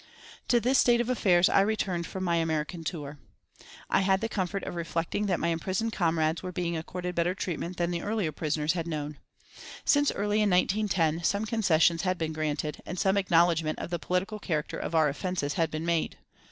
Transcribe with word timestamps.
To 0.47 0.59
this 0.59 0.79
state 0.79 0.99
of 0.99 1.09
affairs 1.11 1.47
I 1.47 1.61
returned 1.61 2.07
from 2.07 2.23
my 2.23 2.37
American 2.37 2.83
tour. 2.83 3.19
I 3.87 3.99
had 4.01 4.19
the 4.19 4.27
comfort 4.27 4.63
of 4.63 4.73
reflecting 4.73 5.27
that 5.27 5.39
my 5.39 5.49
imprisoned 5.49 5.93
comrades 5.93 6.41
were 6.41 6.51
being 6.51 6.75
accorded 6.75 7.13
better 7.13 7.35
treatment 7.35 7.77
than 7.77 7.91
the 7.91 8.01
early 8.01 8.27
prisoners 8.31 8.73
had 8.73 8.87
known. 8.87 9.19
Since 9.85 10.11
early 10.13 10.41
in 10.41 10.49
1910 10.49 11.23
some 11.23 11.45
concessions 11.45 12.01
had 12.01 12.17
been 12.17 12.33
granted, 12.33 12.81
and 12.83 12.97
some 12.97 13.15
acknowledgment 13.15 13.77
of 13.77 13.91
the 13.91 13.99
political 13.99 14.39
character 14.39 14.79
of 14.79 14.95
our 14.95 15.07
offences 15.07 15.53
had 15.53 15.69
been 15.69 15.85
made. 15.85 16.17